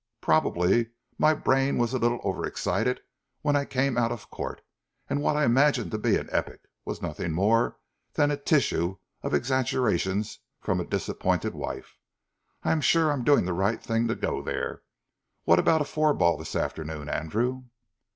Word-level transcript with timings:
Probably 0.19 0.89
my 1.19 1.35
brain 1.35 1.77
was 1.77 1.93
a 1.93 1.99
little 1.99 2.19
over 2.23 2.43
excited 2.43 3.01
when 3.43 3.55
I 3.55 3.65
came 3.65 3.99
out 3.99 4.11
of 4.11 4.31
Court, 4.31 4.63
and 5.07 5.21
what 5.21 5.35
I 5.37 5.43
imagined 5.45 5.91
to 5.91 5.99
be 5.99 6.15
an 6.17 6.27
epic 6.31 6.61
was 6.85 7.03
nothing 7.03 7.33
more 7.33 7.77
than 8.13 8.31
a 8.31 8.35
tissue 8.37 8.97
of 9.21 9.35
exaggerations 9.35 10.39
from 10.59 10.79
a 10.79 10.85
disappointed 10.85 11.53
wife. 11.53 11.99
I'm 12.63 12.81
sure 12.81 13.11
I'm 13.11 13.23
doing 13.23 13.45
the 13.45 13.53
right 13.53 13.79
thing 13.79 14.07
to 14.07 14.15
go 14.15 14.41
there.... 14.41 14.81
What 15.43 15.59
about 15.59 15.81
a 15.81 15.85
four 15.85 16.15
ball 16.15 16.35
this 16.35 16.55
afternoon, 16.55 17.07
Andrew?" 17.07 17.65